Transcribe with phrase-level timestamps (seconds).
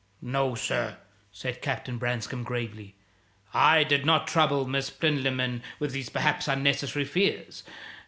[0.19, 0.97] "No, sir,"
[1.31, 2.95] said Captain Branscome, gravely;
[3.53, 7.61] "I did not trouble Miss Plinlimmon with these perhaps unnecessary fears.